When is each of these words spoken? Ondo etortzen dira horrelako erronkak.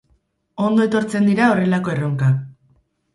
Ondo 0.67 0.85
etortzen 0.87 1.29
dira 1.31 1.49
horrelako 1.49 1.91
erronkak. 1.97 2.41